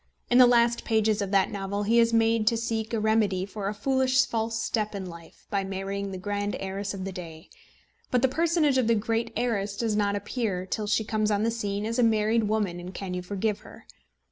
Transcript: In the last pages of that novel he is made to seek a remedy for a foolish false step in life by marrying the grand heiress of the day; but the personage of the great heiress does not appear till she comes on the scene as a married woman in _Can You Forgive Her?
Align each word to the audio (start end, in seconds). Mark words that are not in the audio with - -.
In 0.31 0.39
the 0.39 0.47
last 0.47 0.83
pages 0.83 1.21
of 1.21 1.29
that 1.29 1.51
novel 1.51 1.83
he 1.83 1.99
is 1.99 2.11
made 2.11 2.47
to 2.47 2.57
seek 2.57 2.91
a 2.91 2.99
remedy 2.99 3.45
for 3.45 3.67
a 3.67 3.73
foolish 3.75 4.25
false 4.25 4.59
step 4.59 4.95
in 4.95 5.05
life 5.05 5.45
by 5.51 5.63
marrying 5.63 6.09
the 6.09 6.17
grand 6.17 6.55
heiress 6.59 6.95
of 6.95 7.05
the 7.05 7.11
day; 7.11 7.51
but 8.09 8.23
the 8.23 8.27
personage 8.27 8.79
of 8.79 8.87
the 8.87 8.95
great 8.95 9.31
heiress 9.35 9.77
does 9.77 9.95
not 9.95 10.15
appear 10.15 10.65
till 10.65 10.87
she 10.87 11.03
comes 11.03 11.29
on 11.29 11.43
the 11.43 11.51
scene 11.51 11.85
as 11.85 11.99
a 11.99 12.03
married 12.03 12.45
woman 12.45 12.79
in 12.79 12.91
_Can 12.93 13.13
You 13.13 13.21
Forgive 13.21 13.59
Her? 13.59 13.85